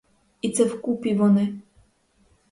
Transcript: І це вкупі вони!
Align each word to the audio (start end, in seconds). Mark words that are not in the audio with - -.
І 0.41 0.49
це 0.49 0.63
вкупі 0.65 1.13
вони! 1.15 1.59